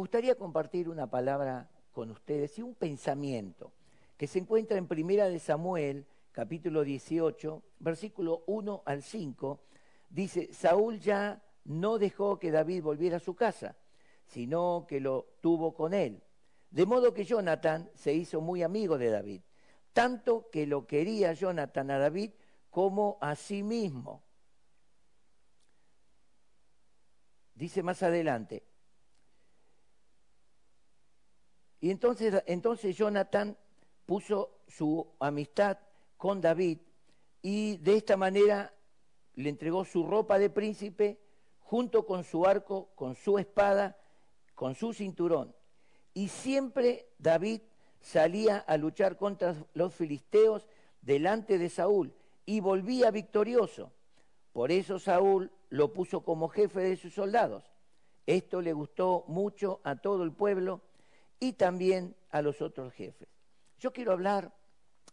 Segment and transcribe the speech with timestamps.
[0.00, 3.70] gustaría compartir una palabra con ustedes y un pensamiento
[4.16, 9.60] que se encuentra en Primera de Samuel, capítulo 18, versículo 1 al 5.
[10.08, 13.76] Dice, Saúl ya no dejó que David volviera a su casa,
[14.26, 16.22] sino que lo tuvo con él.
[16.70, 19.42] De modo que Jonathan se hizo muy amigo de David,
[19.92, 22.30] tanto que lo quería Jonathan a David
[22.70, 24.22] como a sí mismo.
[27.54, 28.69] Dice más adelante,
[31.80, 33.56] y entonces, entonces Jonathan
[34.04, 35.78] puso su amistad
[36.16, 36.78] con David
[37.42, 38.74] y de esta manera
[39.34, 41.20] le entregó su ropa de príncipe
[41.58, 43.96] junto con su arco, con su espada,
[44.54, 45.54] con su cinturón.
[46.12, 47.62] Y siempre David
[48.00, 50.68] salía a luchar contra los filisteos
[51.00, 52.12] delante de Saúl
[52.44, 53.92] y volvía victorioso.
[54.52, 57.70] Por eso Saúl lo puso como jefe de sus soldados.
[58.26, 60.82] Esto le gustó mucho a todo el pueblo
[61.40, 63.28] y también a los otros jefes.
[63.78, 64.52] Yo quiero hablar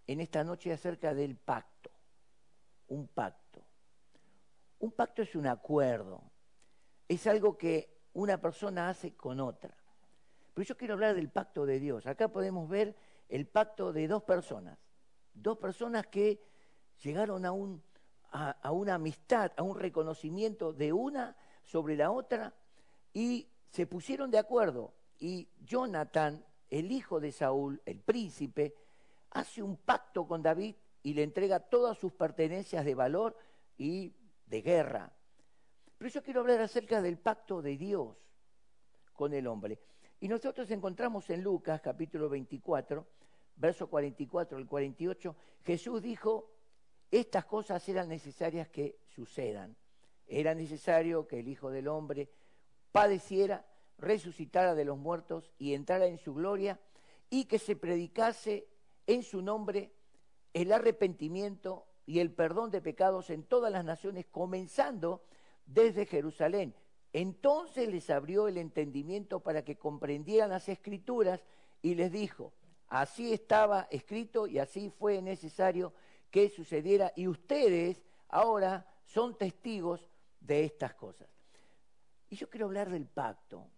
[0.06, 1.90] en esta noche acerca del pacto,
[2.90, 3.64] un pacto.
[4.80, 6.22] Un pacto es un acuerdo,
[7.08, 9.76] es algo que una persona hace con otra.
[10.54, 12.06] Pero yo quiero hablar del pacto de Dios.
[12.06, 12.96] Acá podemos ver
[13.30, 14.78] el pacto de dos personas,
[15.34, 16.44] dos personas que
[17.04, 17.84] llegaron a, un,
[18.32, 22.54] a, una amistad, a un reconocimiento de una sobre la otra
[23.14, 28.76] y se pusieron de acuerdo y Jonathan, el hijo de Saúl, el príncipe,
[29.32, 33.38] hace un pacto con David y le entrega todas sus pertenencias de valor
[33.78, 34.14] y
[34.46, 35.14] de guerra.
[35.98, 38.16] Pero yo quiero hablar acerca del pacto de Dios
[39.14, 39.80] con el hombre.
[40.20, 43.06] Y nosotros encontramos en Lucas capítulo 24,
[43.56, 46.52] verso 44 al 48, Jesús dijo,
[47.12, 49.76] estas cosas eran necesarias que sucedan.
[50.28, 52.30] Era necesario que el Hijo del Hombre
[52.92, 53.66] padeciera
[53.98, 56.80] resucitara de los muertos y entrara en su gloria,
[57.30, 58.68] y que se predicase
[59.06, 59.92] en su nombre
[60.54, 65.24] el arrepentimiento y el perdón de pecados en todas las naciones, comenzando
[65.66, 66.74] desde Jerusalén.
[67.14, 71.44] Entonces les abrió el entendimiento para que comprendieran las escrituras
[71.82, 72.54] y les dijo,
[72.88, 75.94] así estaba escrito y así fue necesario
[76.32, 81.30] que sucediera y ustedes ahora son testigos de estas cosas.
[82.30, 83.70] Y yo quiero hablar del pacto,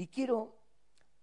[0.00, 0.56] y quiero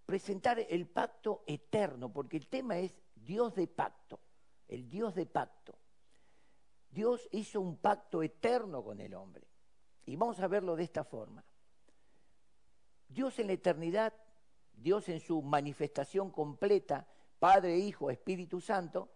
[0.06, 4.20] presentar el pacto eterno, porque el tema es Dios de pacto,
[4.68, 5.74] el Dios de pacto.
[6.88, 9.48] Dios hizo un pacto eterno con el hombre.
[10.06, 11.44] Y vamos a verlo de esta forma.
[13.08, 14.14] Dios en la eternidad,
[14.74, 17.08] Dios en su manifestación completa,
[17.40, 19.08] Padre, Hijo, Espíritu Santo,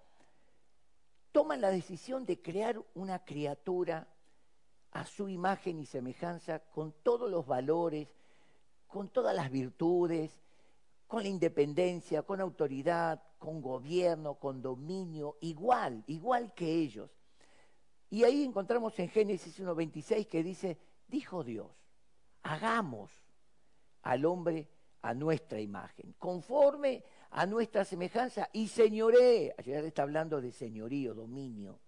[1.31, 4.09] toman la decisión de crear una criatura
[4.91, 8.13] a su imagen y semejanza con todos los valores,
[8.93, 10.31] con todas las virtudes,
[11.07, 17.11] con la independencia, con autoridad, con gobierno, con dominio, igual, igual que ellos.
[18.11, 21.71] Y ahí encontramos en Génesis 1.26 que dice, dijo Dios,
[22.43, 23.11] hagamos
[24.03, 24.69] al hombre
[25.01, 31.81] a nuestra imagen, conforme a nuestra semejanza, y señoré, ayer está hablando de señorío, dominio,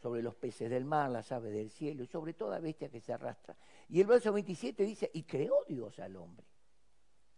[0.00, 3.12] sobre los peces del mar, las aves del cielo, y sobre toda bestia que se
[3.12, 3.56] arrastra.
[3.88, 6.46] Y el verso 27 dice, y creó Dios al hombre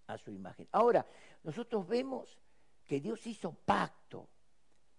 [0.07, 0.69] a su imagen.
[0.73, 1.07] Ahora,
[1.43, 2.39] nosotros vemos
[2.87, 4.29] que Dios hizo pacto.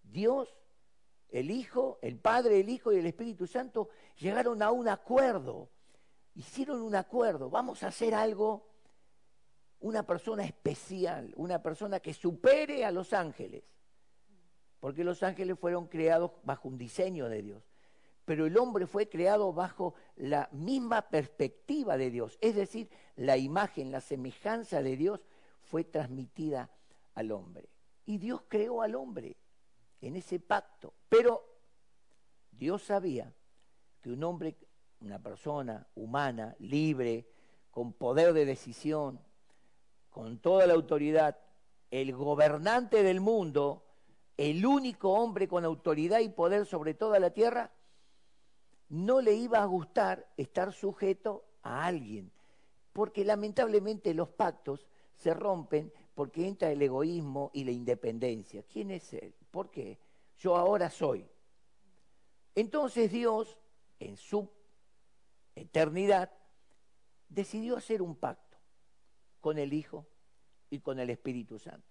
[0.01, 0.57] Dios,
[1.29, 5.69] el Hijo, el Padre, el Hijo y el Espíritu Santo llegaron a un acuerdo.
[6.33, 7.49] Hicieron un acuerdo.
[7.49, 8.65] Vamos a hacer algo,
[9.81, 13.63] una persona especial, una persona que supere a los ángeles.
[14.81, 17.63] Porque los ángeles fueron creados bajo un diseño de Dios.
[18.25, 23.91] Pero el hombre fue creado bajo la misma perspectiva de Dios, es decir, la imagen,
[23.91, 25.21] la semejanza de Dios
[25.61, 26.69] fue transmitida
[27.15, 27.69] al hombre.
[28.05, 29.37] Y Dios creó al hombre
[30.01, 31.45] en ese pacto, pero
[32.51, 33.33] Dios sabía
[34.01, 34.57] que un hombre,
[34.99, 37.27] una persona humana, libre,
[37.69, 39.19] con poder de decisión,
[40.09, 41.37] con toda la autoridad,
[41.89, 43.83] el gobernante del mundo,
[44.41, 47.71] el único hombre con autoridad y poder sobre toda la tierra,
[48.89, 52.31] no le iba a gustar estar sujeto a alguien,
[52.91, 58.63] porque lamentablemente los pactos se rompen porque entra el egoísmo y la independencia.
[58.63, 59.35] ¿Quién es él?
[59.51, 59.99] ¿Por qué?
[60.39, 61.29] Yo ahora soy.
[62.55, 63.59] Entonces Dios,
[63.99, 64.49] en su
[65.53, 66.31] eternidad,
[67.29, 68.57] decidió hacer un pacto
[69.39, 70.07] con el Hijo
[70.71, 71.90] y con el Espíritu Santo.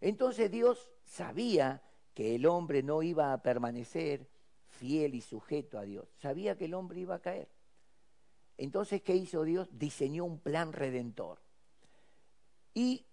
[0.00, 1.82] Entonces Dios sabía
[2.14, 4.28] que el hombre no iba a permanecer
[4.68, 6.08] fiel y sujeto a Dios.
[6.16, 7.48] Sabía que el hombre iba a caer.
[8.56, 9.68] Entonces, ¿qué hizo Dios?
[9.72, 11.40] Diseñó un plan redentor.
[12.74, 13.06] y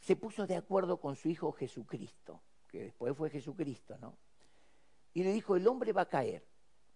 [0.00, 4.16] se puso de acuerdo con su hijo Jesucristo, que después fue Jesucristo, ¿no?
[5.12, 6.46] Y le dijo, el hombre va a caer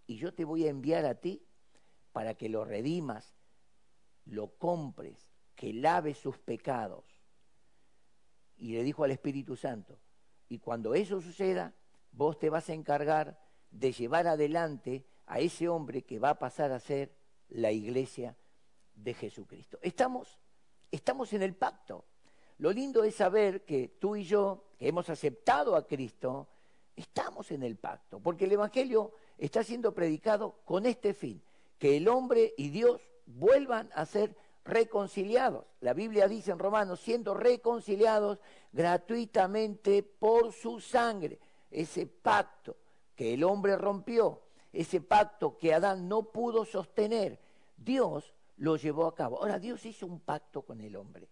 [0.06, 1.47] y yo te voy a enviar a ti
[2.12, 3.37] para que lo redimas,
[4.25, 7.13] lo compres, que lave sus pecados.
[8.64, 9.99] Y le dijo al Espíritu Santo,
[10.49, 11.75] y cuando eso suceda,
[12.12, 13.38] vos te vas a encargar
[13.70, 17.14] de llevar adelante a ese hombre que va a pasar a ser
[17.50, 18.34] la iglesia
[18.94, 19.78] de Jesucristo.
[19.82, 20.38] Estamos,
[20.90, 22.06] estamos en el pacto.
[22.56, 26.49] Lo lindo es saber que tú y yo, que hemos aceptado a Cristo,
[26.96, 31.43] estamos en el pacto, porque el Evangelio está siendo predicado con este fin,
[31.78, 34.34] que el hombre y Dios vuelvan a ser
[34.64, 35.66] reconciliados.
[35.81, 38.40] La Biblia dice en Romanos, siendo reconciliados
[38.72, 41.38] gratuitamente por su sangre.
[41.70, 42.76] Ese pacto
[43.14, 47.40] que el hombre rompió, ese pacto que Adán no pudo sostener,
[47.76, 49.38] Dios lo llevó a cabo.
[49.38, 51.28] Ahora, Dios hizo un pacto con el hombre.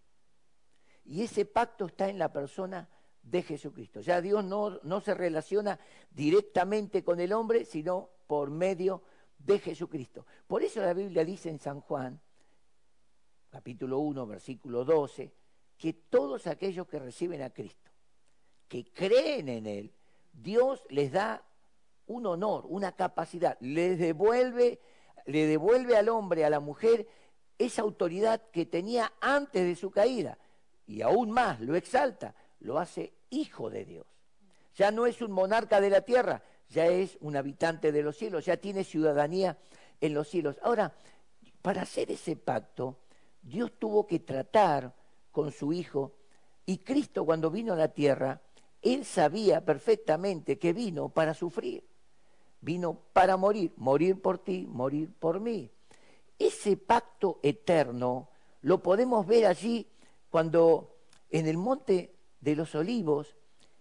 [1.05, 2.87] Y ese pacto está en la persona
[3.21, 4.01] de Jesucristo.
[4.01, 5.79] Ya Dios no, no se relaciona
[6.11, 9.03] directamente con el hombre, sino por medio
[9.39, 10.25] de Jesucristo.
[10.47, 12.21] Por eso la Biblia dice en San Juan,
[13.53, 15.31] capítulo 1, versículo 12,
[15.77, 17.91] que todos aquellos que reciben a Cristo,
[18.67, 19.93] que creen en Él,
[20.33, 21.43] Dios les da
[22.07, 24.79] un honor, una capacidad, les devuelve,
[25.27, 27.07] le devuelve al hombre, a la mujer,
[27.59, 30.39] esa autoridad que tenía antes de su caída.
[30.87, 34.07] Y aún más, lo exalta, lo hace hijo de Dios.
[34.73, 38.45] Ya no es un monarca de la tierra, ya es un habitante de los cielos,
[38.45, 39.59] ya tiene ciudadanía
[40.01, 40.57] en los cielos.
[40.63, 40.91] Ahora,
[41.61, 43.02] para hacer ese pacto,
[43.43, 44.95] Dios tuvo que tratar
[45.31, 46.13] con su Hijo
[46.65, 48.41] y Cristo cuando vino a la tierra,
[48.81, 51.83] Él sabía perfectamente que vino para sufrir,
[52.61, 55.69] vino para morir, morir por ti, morir por mí.
[56.39, 58.29] Ese pacto eterno
[58.61, 59.87] lo podemos ver allí
[60.29, 60.95] cuando
[61.29, 63.35] en el monte de los olivos,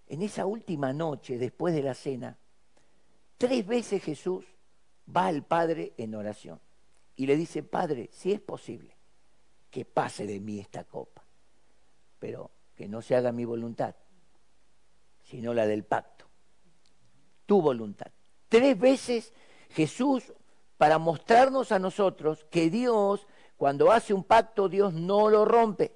[0.09, 2.37] en esa última noche después de la cena,
[3.39, 4.45] tres veces Jesús
[5.15, 6.61] va al Padre en oración
[7.17, 8.97] y le dice, Padre, si es posible,
[9.73, 11.25] que pase de mí esta copa,
[12.19, 13.97] pero que no se haga mi voluntad,
[15.23, 16.27] sino la del pacto,
[17.47, 18.09] tu voluntad.
[18.51, 19.33] Tres veces
[19.71, 20.35] Jesús,
[20.77, 23.27] para mostrarnos a nosotros que Dios,
[23.57, 25.95] cuando hace un pacto, Dios no lo rompe.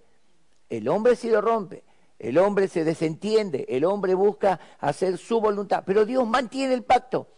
[0.70, 1.84] El hombre sí lo rompe,
[2.19, 7.28] el hombre se desentiende, el hombre busca hacer su voluntad, pero Dios mantiene el pacto.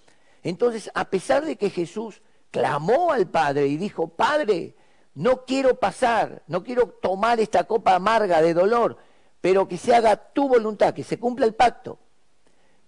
[0.44, 4.76] Entonces, a pesar de que Jesús clamó al Padre y dijo, Padre,
[5.18, 8.98] no quiero pasar, no quiero tomar esta copa amarga de dolor,
[9.40, 11.98] pero que se haga tu voluntad, que se cumpla el pacto.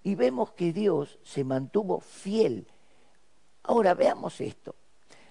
[0.05, 2.69] Y vemos que Dios se mantuvo fiel.
[3.65, 4.77] Ahora veamos esto.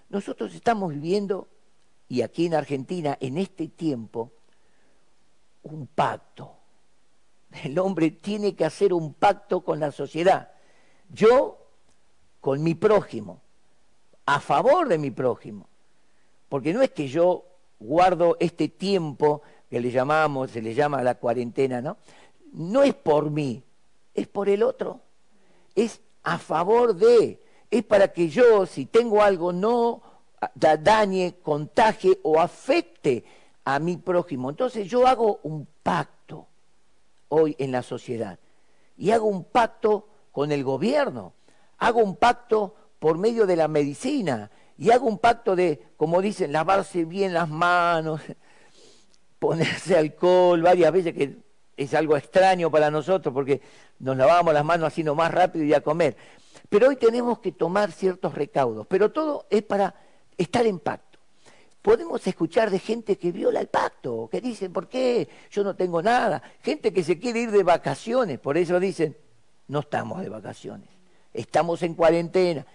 [0.10, 1.48] Nosotros estamos viviendo,
[2.10, 4.34] y aquí en Argentina, en este tiempo,
[5.64, 6.52] un pacto.
[7.64, 10.52] El hombre tiene que hacer un pacto con la sociedad.
[11.08, 11.66] Yo
[12.42, 13.40] con mi prójimo,
[14.26, 15.69] a favor de mi prójimo.
[16.50, 17.46] Porque no es que yo
[17.80, 21.98] guardo este tiempo que le llamamos, se le llama la cuarentena, ¿no?
[22.52, 23.64] No es por mí,
[24.14, 25.00] es por el otro.
[25.76, 30.02] Es a favor de, es para que yo, si tengo algo, no
[30.56, 33.24] dañe, contagie o afecte
[33.64, 34.50] a mi prójimo.
[34.50, 36.48] Entonces yo hago un pacto
[37.30, 38.40] hoy en la sociedad
[38.98, 41.34] y hago un pacto con el gobierno,
[41.78, 46.54] hago un pacto por medio de la medicina, y hago un pacto de, como dicen,
[46.54, 48.22] lavarse bien las manos,
[49.40, 51.38] ponerse alcohol varias veces, que
[51.76, 53.62] es algo extraño para nosotros porque
[54.00, 56.16] nos lavamos las manos así más rápido y a comer.
[56.70, 59.94] Pero hoy tenemos que tomar ciertos recaudos, pero todo es para
[60.38, 61.20] estar en pacto.
[61.82, 65.28] Podemos escuchar de gente que viola el pacto, que dicen, ¿por qué?
[65.52, 66.42] Yo no tengo nada.
[66.62, 69.18] Gente que se quiere ir de vacaciones, por eso dicen,
[69.68, 70.88] no estamos de vacaciones,
[71.34, 72.66] estamos en cuarentena,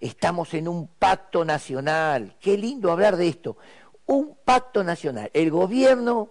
[0.00, 2.34] Estamos en un pacto nacional.
[2.40, 3.58] Qué lindo hablar de esto.
[4.06, 5.30] Un pacto nacional.
[5.34, 6.30] El gobierno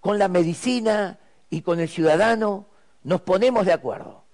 [0.00, 2.66] con la medicina y con el ciudadano
[3.04, 4.24] nos ponemos de acuerdo.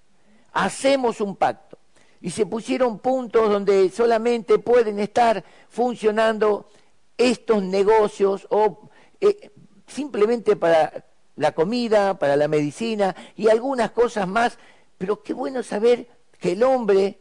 [0.53, 1.77] Hacemos un pacto.
[2.21, 6.69] Y se pusieron puntos donde solamente pueden estar funcionando
[7.17, 9.51] estos negocios o eh,
[9.85, 14.57] simplemente para la comida, para la medicina y algunas cosas más.
[14.97, 16.09] Pero qué bueno saber
[16.39, 17.19] que el hombre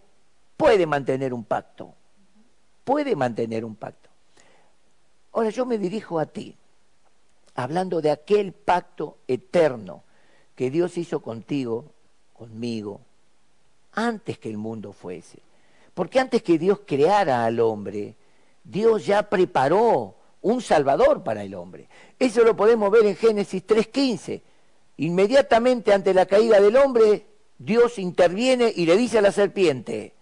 [0.60, 1.94] puede mantener un pacto,
[2.84, 4.10] puede mantener un pacto.
[5.32, 6.54] Ahora yo me dirijo a ti,
[7.54, 10.02] hablando de aquel pacto eterno
[10.54, 11.86] que Dios hizo contigo,
[12.34, 13.00] conmigo,
[13.94, 15.38] antes que el mundo fuese.
[15.94, 18.14] Porque antes que Dios creara al hombre,
[18.62, 21.88] Dios ya preparó un salvador para el hombre.
[22.18, 24.42] Eso lo podemos ver en Génesis 3.15.
[24.98, 27.24] Inmediatamente ante la caída del hombre,
[27.56, 30.12] Dios interviene y le dice a la serpiente,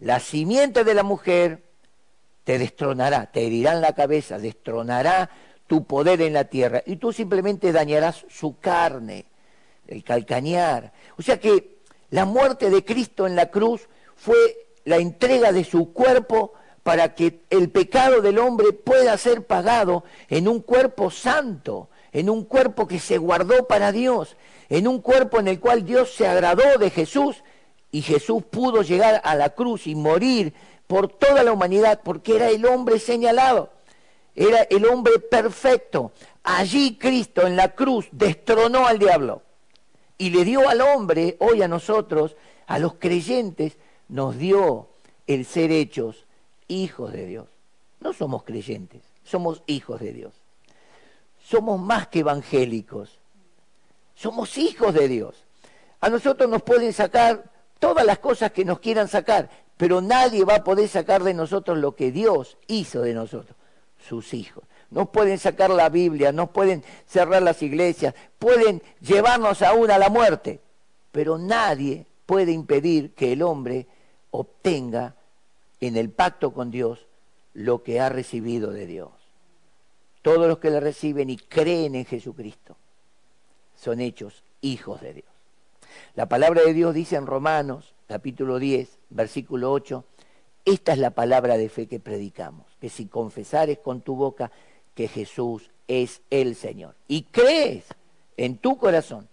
[0.00, 1.62] la simiente de la mujer
[2.44, 5.30] te destronará, te herirá la cabeza, destronará
[5.66, 9.26] tu poder en la tierra y tú simplemente dañarás su carne,
[9.86, 10.92] el calcañar.
[11.16, 11.78] O sea que
[12.10, 14.36] la muerte de Cristo en la cruz fue
[14.84, 20.48] la entrega de su cuerpo para que el pecado del hombre pueda ser pagado en
[20.48, 24.36] un cuerpo santo, en un cuerpo que se guardó para Dios,
[24.70, 27.44] en un cuerpo en el cual Dios se agradó de Jesús
[27.92, 30.54] y Jesús pudo llegar a la cruz y morir
[30.86, 33.70] por toda la humanidad porque era el hombre señalado,
[34.34, 36.12] era el hombre perfecto.
[36.42, 39.42] Allí Cristo en la cruz destronó al diablo
[40.18, 43.76] y le dio al hombre, hoy a nosotros, a los creyentes,
[44.08, 44.88] nos dio
[45.26, 46.26] el ser hechos
[46.68, 47.46] hijos de Dios.
[48.00, 50.34] No somos creyentes, somos hijos de Dios.
[51.42, 53.18] Somos más que evangélicos,
[54.14, 55.34] somos hijos de Dios.
[56.00, 57.49] A nosotros nos pueden sacar
[57.80, 61.78] todas las cosas que nos quieran sacar, pero nadie va a poder sacar de nosotros
[61.78, 63.56] lo que Dios hizo de nosotros,
[63.98, 64.62] sus hijos.
[64.90, 70.10] Nos pueden sacar la Biblia, nos pueden cerrar las iglesias, pueden llevarnos aún a la
[70.10, 70.60] muerte,
[71.10, 73.86] pero nadie puede impedir que el hombre
[74.30, 75.14] obtenga
[75.80, 77.06] en el pacto con Dios
[77.54, 79.10] lo que ha recibido de Dios.
[80.22, 82.76] Todos los que le reciben y creen en Jesucristo
[83.74, 85.39] son hechos hijos de Dios.
[86.14, 90.04] La palabra de Dios dice en Romanos capítulo 10, versículo 8,
[90.64, 94.50] esta es la palabra de fe que predicamos, que si confesares con tu boca
[94.94, 97.84] que Jesús es el Señor y crees
[98.36, 99.28] en tu corazón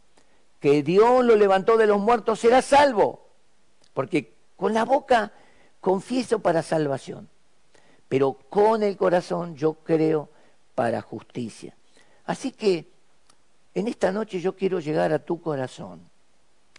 [0.59, 3.27] que Dios lo levantó de los muertos, serás salvo.
[3.93, 5.31] Porque con la boca
[5.81, 7.29] confieso para salvación,
[8.09, 10.29] pero con el corazón yo creo
[10.75, 11.75] para justicia.
[12.25, 12.87] Así que
[13.73, 16.01] en esta noche yo quiero llegar a tu corazón.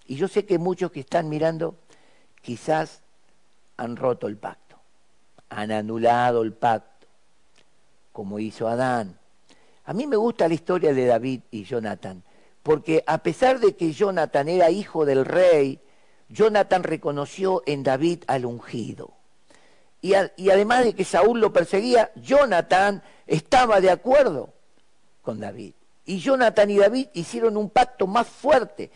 [0.08, 1.76] Y yo sé que muchos que están mirando
[2.40, 3.02] quizás
[3.76, 4.76] han roto el pacto,
[5.50, 7.06] han anulado el pacto,
[8.10, 9.18] como hizo Adán.
[9.84, 12.22] A mí me gusta la historia de David y Jonathan,
[12.62, 15.78] porque a pesar de que Jonathan era hijo del rey,
[16.30, 19.12] Jonathan reconoció en David al ungido.
[20.00, 24.54] Y, y, además de que Saúl lo perseguía, Jonathan estaba de acuerdo
[25.20, 25.74] con David.
[26.06, 28.90] Y Jonathan y David hicieron un pacto más fuerte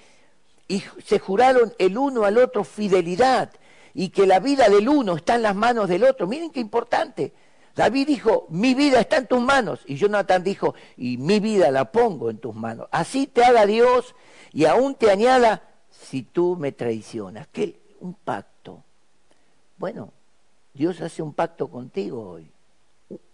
[0.69, 3.51] y se juraron el uno al otro fidelidad
[3.95, 6.27] y que la vida del uno está en las manos del otro.
[6.27, 7.33] Miren qué importante.
[7.75, 9.81] David dijo, mi vida está en tus manos.
[9.87, 12.89] Y Jonathan dijo, y mi vida la pongo en tus manos.
[12.91, 14.15] Así te haga Dios
[14.53, 17.49] y aún te añada si tú me traicionas.
[17.49, 17.81] ¿Qué?
[18.01, 18.83] Un pacto.
[19.79, 20.13] Bueno,
[20.75, 22.51] Dios hace un pacto contigo hoy.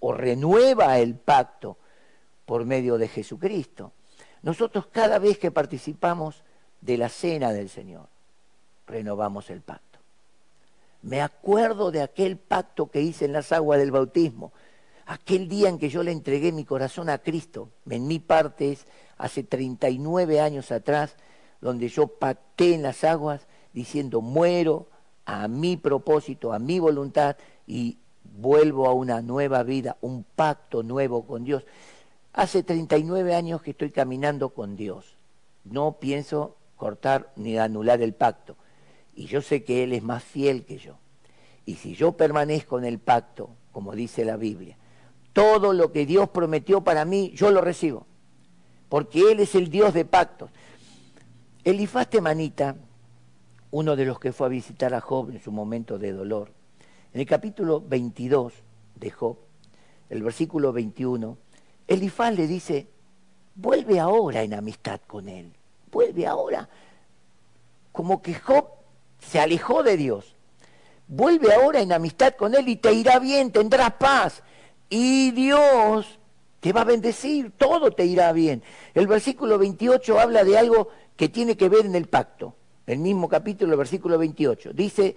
[0.00, 1.76] O renueva el pacto
[2.44, 3.92] por medio de Jesucristo.
[4.42, 6.42] Nosotros cada vez que participamos
[6.80, 8.06] de la cena del Señor,
[8.86, 9.98] renovamos el pacto.
[11.02, 14.52] Me acuerdo de aquel pacto que hice en las aguas del bautismo,
[15.06, 17.70] aquel día en que yo le entregué mi corazón a Cristo.
[17.88, 21.16] En mi parte es hace 39 años atrás,
[21.60, 24.86] donde yo pacté en las aguas diciendo muero
[25.24, 27.98] a mi propósito, a mi voluntad y
[28.36, 31.64] vuelvo a una nueva vida, un pacto nuevo con Dios.
[32.32, 35.16] Hace 39 años que estoy caminando con Dios.
[35.64, 38.56] No pienso cortar ni anular el pacto.
[39.14, 40.96] Y yo sé que Él es más fiel que yo.
[41.66, 44.78] Y si yo permanezco en el pacto, como dice la Biblia,
[45.34, 48.06] todo lo que Dios prometió para mí, yo lo recibo.
[48.88, 50.50] Porque Él es el Dios de pactos.
[51.64, 52.76] Elifaz Temanita,
[53.70, 56.52] uno de los que fue a visitar a Job en su momento de dolor,
[57.12, 58.54] en el capítulo 22
[58.94, 59.36] de Job,
[60.08, 61.36] el versículo 21,
[61.86, 62.88] Elifaz le dice,
[63.54, 65.52] vuelve ahora en amistad con él,
[65.90, 66.68] vuelve ahora.
[67.92, 68.66] Como que Job
[69.18, 70.36] se alejó de Dios.
[71.06, 74.42] Vuelve ahora en amistad con él y te irá bien, tendrás paz.
[74.90, 76.18] Y Dios
[76.60, 78.62] te va a bendecir, todo te irá bien.
[78.94, 82.54] El versículo 28 habla de algo que tiene que ver en el pacto.
[82.86, 84.72] El mismo capítulo, el versículo 28.
[84.72, 85.16] Dice,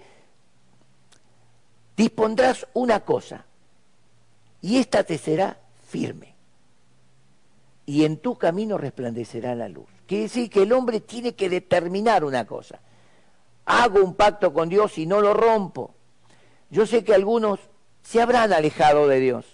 [1.96, 3.46] dispondrás una cosa
[4.60, 6.34] y ésta te será firme.
[7.84, 9.88] Y en tu camino resplandecerá la luz.
[10.12, 12.78] Quiere decir que el hombre tiene que determinar una cosa.
[13.64, 15.94] Hago un pacto con Dios y no lo rompo.
[16.68, 17.60] Yo sé que algunos
[18.02, 19.46] se habrán alejado de Dios.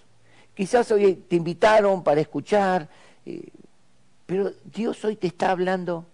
[0.56, 2.88] Quizás hoy te invitaron para escuchar,
[3.24, 3.50] eh,
[4.26, 6.06] pero Dios hoy te está hablando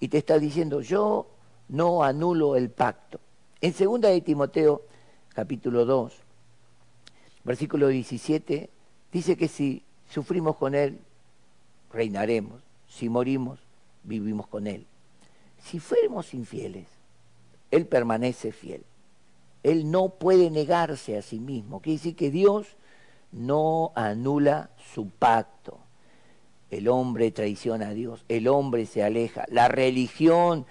[0.00, 1.28] y te está diciendo, yo
[1.68, 3.20] no anulo el pacto.
[3.60, 4.82] En segunda de Timoteo,
[5.32, 6.12] capítulo 2,
[7.44, 8.68] versículo 17,
[9.12, 10.98] Dice que si sufrimos con Él,
[11.92, 12.60] reinaremos.
[12.88, 13.60] Si morimos,
[14.04, 14.86] vivimos con Él.
[15.58, 16.86] Si fuéramos infieles,
[17.70, 18.84] Él permanece fiel.
[19.62, 21.80] Él no puede negarse a sí mismo.
[21.80, 22.76] Quiere decir que Dios
[23.30, 25.78] no anula su pacto.
[26.70, 29.44] El hombre traiciona a Dios, el hombre se aleja.
[29.48, 30.66] La religión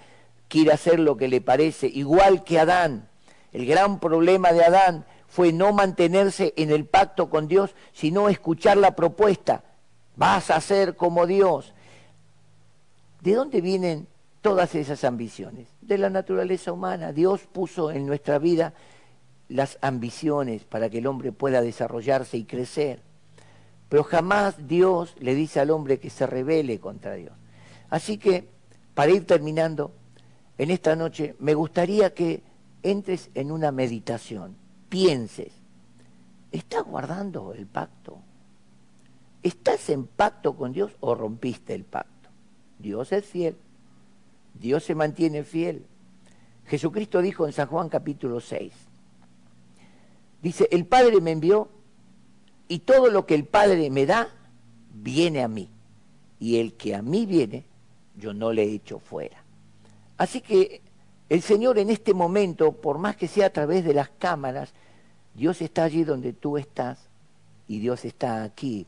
[0.48, 3.08] quiere hacer lo que le parece, igual que Adán.
[3.52, 8.76] El gran problema de Adán fue no mantenerse en el pacto con Dios, sino escuchar
[8.76, 9.64] la propuesta.
[10.16, 11.72] Vas a ser como Dios.
[13.22, 14.08] ¿De dónde vienen
[14.40, 15.68] todas esas ambiciones?
[15.80, 17.12] De la naturaleza humana.
[17.12, 18.74] Dios puso en nuestra vida
[19.48, 23.00] las ambiciones para que el hombre pueda desarrollarse y crecer.
[23.88, 27.34] Pero jamás Dios le dice al hombre que se rebele contra Dios.
[27.90, 28.48] Así que,
[28.94, 29.92] para ir terminando,
[30.58, 32.42] en esta noche me gustaría que
[32.82, 34.56] entres en una meditación,
[34.88, 35.52] pienses,
[36.50, 38.18] ¿estás guardando el pacto?
[39.44, 42.11] ¿Estás en pacto con Dios o rompiste el pacto?
[42.82, 43.56] Dios es fiel.
[44.54, 45.86] Dios se mantiene fiel.
[46.66, 48.72] Jesucristo dijo en San Juan capítulo 6,
[50.42, 51.68] dice, el Padre me envió
[52.68, 54.28] y todo lo que el Padre me da,
[54.92, 55.70] viene a mí.
[56.38, 57.64] Y el que a mí viene,
[58.16, 59.42] yo no le echo fuera.
[60.18, 60.82] Así que
[61.28, 64.72] el Señor en este momento, por más que sea a través de las cámaras,
[65.34, 67.08] Dios está allí donde tú estás
[67.68, 68.86] y Dios está aquí,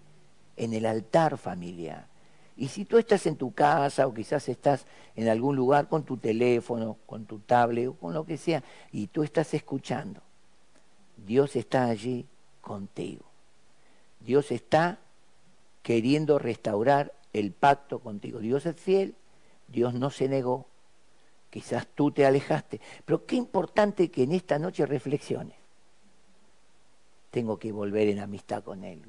[0.56, 2.06] en el altar familiar.
[2.56, 6.16] Y si tú estás en tu casa o quizás estás en algún lugar con tu
[6.16, 10.20] teléfono, con tu tablet o con lo que sea, y tú estás escuchando,
[11.16, 12.26] Dios está allí
[12.60, 13.24] contigo.
[14.20, 14.98] Dios está
[15.82, 18.38] queriendo restaurar el pacto contigo.
[18.38, 19.16] Dios es fiel,
[19.66, 20.66] Dios no se negó,
[21.50, 25.56] quizás tú te alejaste, pero qué importante que en esta noche reflexiones.
[27.30, 29.02] Tengo que volver en amistad con Él.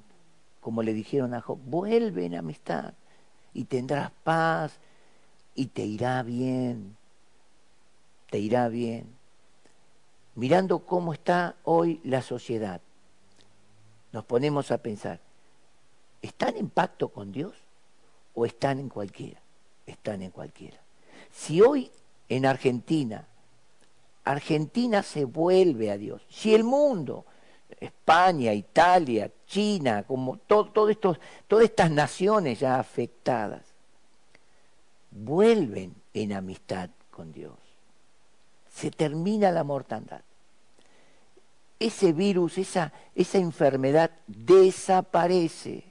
[0.59, 2.95] Como le dijeron a Job, vuelve en amistad
[3.55, 4.73] y tendrás paz
[5.55, 6.95] y te irá bien,
[8.29, 9.15] te irá bien.
[10.35, 12.81] Mirando cómo está hoy la sociedad,
[14.11, 15.21] nos ponemos a pensar,
[16.21, 17.53] ¿están en pacto con Dios
[18.33, 19.39] o están en cualquiera?
[19.85, 20.77] Están en cualquiera.
[21.31, 21.89] Si hoy
[22.27, 23.25] en Argentina,
[24.25, 27.25] Argentina se vuelve a Dios, si el mundo,
[27.79, 30.97] España, Italia, China, como todas
[31.63, 33.63] estas naciones ya afectadas,
[35.11, 37.57] vuelven en amistad con Dios.
[38.69, 40.21] Se termina la mortandad.
[41.79, 45.83] Ese virus, esa, esa enfermedad desaparece.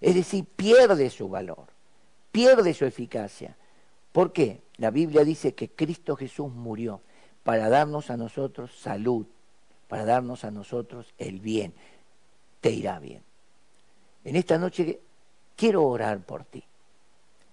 [0.00, 1.66] Es decir, pierde su valor,
[2.32, 3.56] pierde su eficacia.
[4.12, 4.62] ¿Por qué?
[4.76, 7.00] La Biblia dice que Cristo Jesús murió
[7.42, 9.26] para darnos a nosotros salud,
[9.90, 11.74] para darnos a nosotros el bien.
[12.60, 13.24] Te irá bien.
[14.22, 15.00] En esta noche
[15.56, 16.62] quiero orar por ti.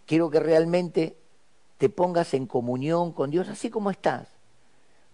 [0.06, 1.18] Quiero que realmente
[1.80, 4.28] te pongas en comunión con Dios así como estás.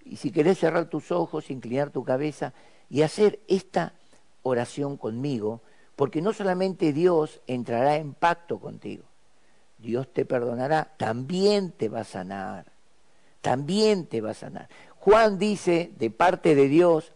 [0.04, 2.52] Y si querés cerrar tus ojos, inclinar tu cabeza
[2.90, 3.94] y hacer esta
[4.42, 5.62] oración conmigo,
[5.96, 9.06] porque no solamente Dios entrará en pacto contigo,
[9.78, 12.66] Dios te perdonará, también te va a sanar,
[13.40, 14.68] también te va a sanar.
[15.04, 17.12] Juan dice de parte de Dios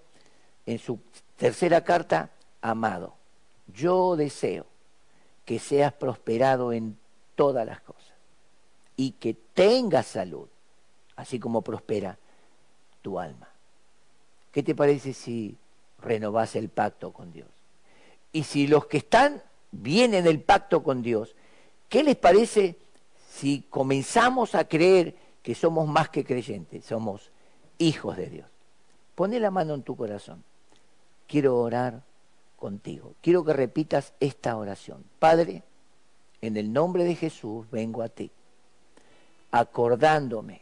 [0.65, 0.99] en su
[1.37, 3.13] tercera carta, amado,
[3.73, 4.65] yo deseo
[5.45, 6.97] que seas prosperado en
[7.35, 8.11] todas las cosas
[8.97, 10.49] y que tengas salud,
[11.15, 12.17] así como prospera
[13.01, 13.47] tu alma.
[14.51, 15.55] ¿Qué te parece si
[16.03, 17.47] renovas el pacto con Dios?
[18.33, 21.37] Y si los que están vienen el pacto con Dios,
[21.87, 22.75] ¿qué les parece
[23.31, 27.31] si comenzamos a creer que somos más que creyentes, somos
[27.77, 28.47] hijos de Dios.
[29.15, 30.43] Pone la mano en tu corazón.
[31.27, 32.03] Quiero orar
[32.55, 33.13] contigo.
[33.21, 35.03] Quiero que repitas esta oración.
[35.19, 35.63] Padre,
[36.41, 38.31] en el nombre de Jesús vengo a ti,
[39.51, 40.61] acordándome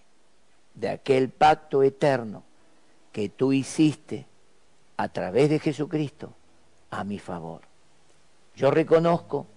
[0.73, 2.43] de aquel pacto eterno
[3.11, 4.25] que tú hiciste
[4.97, 6.33] a través de Jesucristo
[6.89, 7.61] a mi favor.
[8.55, 9.47] Yo reconozco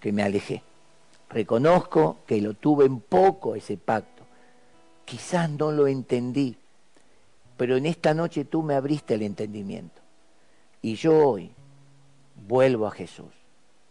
[0.00, 0.62] que me alejé,
[1.30, 4.14] reconozco que lo tuve en poco ese pacto
[5.04, 6.56] Quizás no lo entendí,
[7.56, 10.02] pero en esta noche tú me abriste el entendimiento.
[10.82, 11.52] Y yo hoy
[12.46, 13.32] vuelvo a Jesús,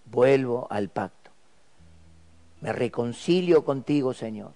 [0.06, 1.32] vuelvo al pacto.
[2.62, 4.52] Me reconcilio contigo, Señor.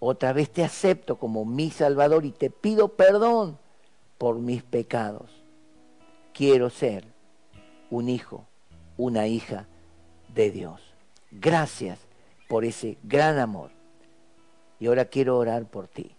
[0.00, 3.58] Otra vez te acepto como mi Salvador y te pido perdón
[4.16, 5.30] por mis pecados.
[6.32, 7.04] Quiero ser
[7.90, 8.44] un hijo,
[8.96, 9.66] una hija
[10.34, 10.80] de Dios.
[11.30, 11.98] Gracias
[12.48, 13.70] por ese gran amor
[14.78, 16.14] y ahora quiero orar por ti.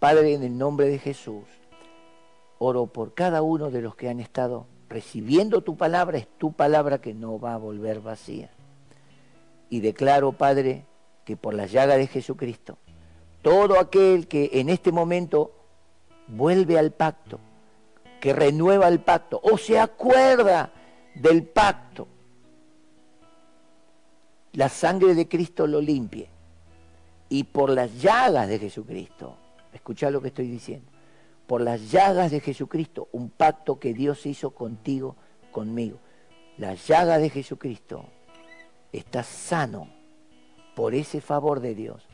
[0.00, 1.44] Padre, en el nombre de Jesús,
[2.58, 7.02] oro por cada uno de los que han estado recibiendo tu palabra, es tu palabra
[7.02, 8.50] que no va a volver vacía.
[9.68, 10.86] Y declaro, Padre,
[11.26, 12.78] que por la llaga de Jesucristo,
[13.42, 15.52] todo aquel que en este momento
[16.28, 17.38] vuelve al pacto,
[18.22, 20.72] que renueva el pacto o se acuerda
[21.14, 22.08] del pacto,
[24.54, 26.30] la sangre de Cristo lo limpie.
[27.28, 29.36] Y por las llagas de Jesucristo,
[29.72, 30.90] escucha lo que estoy diciendo,
[31.46, 35.16] por las llagas de Jesucristo, un pacto que Dios hizo contigo,
[35.50, 35.98] conmigo.
[36.58, 38.04] La llaga de Jesucristo
[38.92, 39.88] está sano
[40.74, 42.06] por ese favor de Dios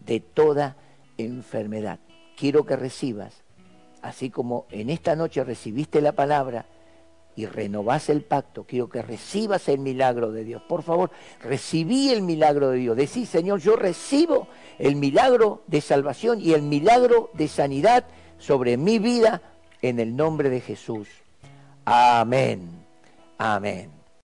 [0.00, 0.76] de toda
[1.18, 2.00] enfermedad.
[2.36, 3.42] Quiero que recibas,
[4.02, 6.66] así como en esta noche recibiste la palabra,
[7.40, 10.62] y renovás el pacto, quiero que recibas el milagro de Dios.
[10.68, 11.10] Por favor,
[11.42, 12.96] recibí el milagro de Dios.
[12.96, 14.48] Decí, Señor, yo recibo
[14.78, 18.04] el milagro de salvación y el milagro de sanidad
[18.36, 19.40] sobre mi vida
[19.80, 21.08] en el nombre de Jesús.
[21.86, 22.68] Amén.
[23.38, 23.99] Amén.